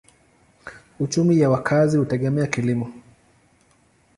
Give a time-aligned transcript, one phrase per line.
[0.99, 2.93] Uchumi ya wakazi hutegemea kilimo.